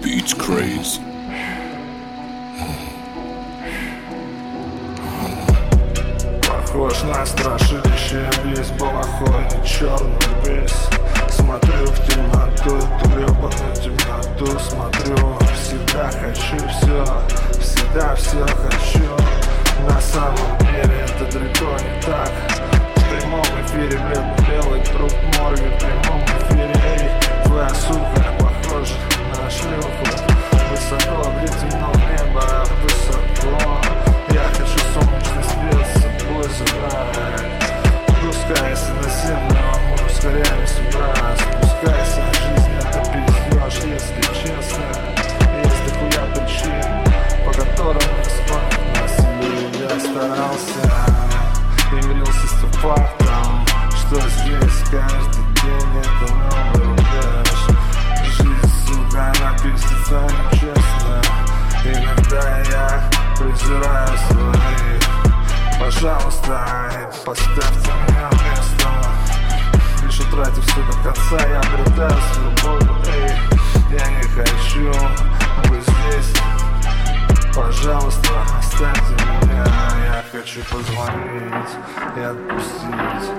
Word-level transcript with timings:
Beats 0.00 0.32
crazy. 0.32 1.00
Похож 6.46 7.02
на 7.02 7.26
страшилище, 7.26 8.30
весь 8.44 8.70
балахоне 8.78 9.60
черный 9.64 10.12
весь 10.44 10.70
Смотрю 11.30 11.86
в 11.86 12.06
темноту, 12.06 12.76
эту 13.56 13.82
темноту 13.82 14.58
Смотрю, 14.60 15.36
всегда 15.52 16.12
хочу 16.12 16.56
все, 16.68 17.04
всегда 17.60 18.14
все 18.14 18.46
хочу 18.46 18.75
Летимном 31.56 31.92
небо, 31.92 32.66
высоко. 32.82 33.80
Я 34.30 34.42
хочу 34.52 34.78
солнечный 34.92 35.44
свет 35.44 35.86
с 35.86 36.02
собой 36.02 36.44
забрать. 36.58 37.46
Спускайся 38.08 38.92
на 38.92 39.08
землю, 39.08 39.64
мы 39.88 40.06
ускоряемся, 40.06 40.82
брат 40.92 41.40
Спускайся, 41.40 42.22
жизнь 42.34 42.74
это 42.78 43.00
пиздеж, 43.10 43.74
если 43.84 44.22
честно. 44.34 44.84
Есть 45.64 45.82
дохуя 45.86 46.24
причин, 46.34 46.88
по 47.44 47.52
которым 47.52 48.02
спать 48.24 48.78
на 48.94 49.08
себе 49.08 49.54
Я 49.80 50.00
старался 50.00 50.84
и 51.92 52.06
мирился 52.06 52.46
с 52.46 52.76
фактом 52.80 53.66
Что 53.90 54.20
здесь 54.20 54.90
каждый 54.90 55.55
Иногда 61.86 62.58
я 62.68 63.10
презираю 63.38 64.18
своих. 64.28 65.06
Пожалуйста, 65.78 66.60
поставьте 67.24 67.90
меня 68.08 68.30
место. 68.30 68.88
Лишь 70.04 70.20
утратив 70.20 70.64
все 70.66 70.82
до 70.82 70.92
конца, 71.04 71.48
я 71.48 71.60
обретаю 71.60 72.20
свободу 72.32 72.96
Эй, 73.06 73.30
я 73.90 74.06
не 74.08 74.22
хочу 74.24 74.92
быть 75.68 75.82
здесь. 75.82 76.32
Пожалуйста, 77.54 78.30
оставьте 78.58 79.14
меня. 79.42 79.64
Я 80.04 80.24
хочу 80.32 80.60
позвонить 80.64 81.72
и 82.16 82.20
отпустить 82.20 83.30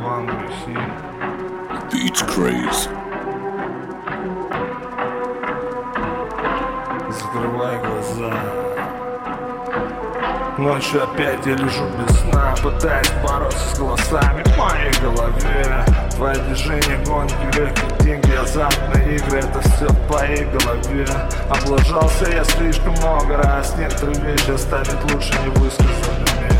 вам 0.00 0.26
грехи. 0.26 0.78
Beats 1.92 2.22
crazy. 2.22 3.05
Закрывай 7.36 7.78
глаза. 7.80 8.32
Ночью 10.56 11.02
опять 11.04 11.44
я 11.44 11.52
лежу 11.52 11.84
без 11.98 12.20
сна 12.20 12.54
Пытаюсь 12.62 13.10
бороться 13.22 13.74
с 13.74 13.78
голосами 13.78 14.42
в 14.42 14.56
моей 14.56 14.90
голове. 15.02 15.84
Твои 16.16 16.34
движения, 16.34 17.04
гонки, 17.04 17.34
легкие 17.54 17.90
деньги, 18.00 18.32
азартные 18.32 19.16
игры 19.16 19.40
Это 19.40 19.60
все 19.60 19.86
в 19.86 20.06
твоей 20.06 20.46
голове. 20.46 21.06
Облажался 21.50 22.30
я 22.30 22.42
слишком 22.42 22.94
много 22.94 23.36
раз 23.36 23.76
Некоторые 23.76 24.18
вещи 24.20 24.52
оставить 24.52 25.12
лучше 25.12 25.34
не 25.44 25.50
высказанными. 25.50 26.50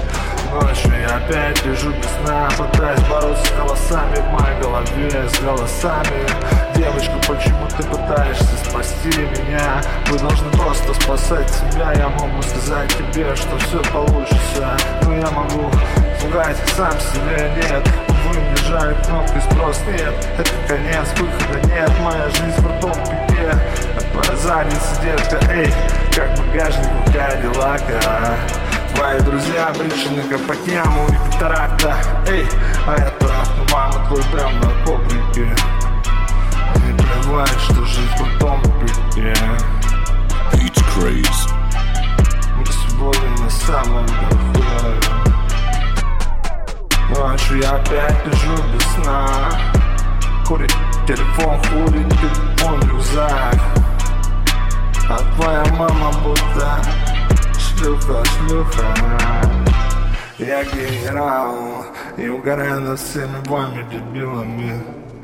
Ночью 0.52 0.92
я 1.00 1.16
опять 1.16 1.64
лежу 1.64 1.90
без 1.90 2.10
сна 2.20 2.50
Пытаюсь 2.58 3.00
бороться 3.08 3.46
с 3.46 3.56
голосами 3.56 4.16
в 4.16 4.42
моей 4.42 4.60
голове 4.60 5.26
С 5.26 5.40
голосами. 5.40 6.26
Девочка, 6.76 7.14
почему 7.26 7.66
ты 7.78 7.82
пытаешься 7.84 8.44
спасти 8.68 9.22
меня? 9.22 9.35
Вы 10.06 10.18
должны 10.18 10.50
просто 10.52 10.94
спасать 10.94 11.50
себя. 11.50 11.92
Я 11.92 12.08
могу 12.08 12.42
сказать 12.42 12.90
тебе, 12.96 13.34
что 13.36 13.58
все 13.58 13.82
получится. 13.92 14.76
Но 15.02 15.16
я 15.16 15.30
могу 15.30 15.70
пугать 16.26 16.56
сам 16.76 16.92
себе 16.92 17.50
Нет, 17.56 17.88
вы 18.24 18.40
бежали 18.52 18.94
кнопкой 19.04 19.40
спрос 19.42 19.80
Нет, 19.86 20.14
это 20.38 20.50
конец, 20.68 21.06
выхода 21.18 21.66
нет. 21.68 21.90
Моя 22.02 22.28
жизнь 22.30 22.58
в 22.58 22.62
крутом 22.62 22.92
пике 23.04 23.52
Твоя 24.12 24.36
задница, 24.36 25.00
детка, 25.02 25.38
эй 25.52 25.72
Как 26.14 26.30
багажник 26.38 26.88
у 27.00 27.12
Кадиллака. 27.12 28.36
Твои 28.94 29.20
друзья 29.20 29.66
обречены 29.66 30.22
капотням 30.22 30.98
у 31.00 31.32
катаракта. 31.32 31.96
Эй, 32.28 32.46
а 32.86 32.94
это 32.94 33.30
мама 33.70 34.06
твой 34.08 34.22
прям 34.32 34.58
на 34.60 34.68
поприке 34.84 35.54
сегодня 43.75 43.75
на 43.75 43.75
самом 43.75 44.05
верху 44.05 44.61
Ночью 47.09 47.57
я 47.61 47.71
опять 47.71 48.25
лежу 48.25 48.55
без 48.73 48.83
сна 48.95 49.27
Курит 50.47 50.73
телефон, 51.07 51.59
курит 51.69 52.09
телефон, 52.09 52.81
рюкзак 52.89 53.59
А 55.09 55.17
твоя 55.35 55.65
мама 55.77 56.11
будто 56.23 56.81
шлюха, 57.59 58.23
шлюха 58.25 58.95
Я 60.37 60.63
генерал 60.63 61.85
и 62.17 62.27
угораю 62.29 62.81
над 62.81 62.99
всеми 62.99 63.47
вами 63.47 63.83
дебилами 63.91 64.83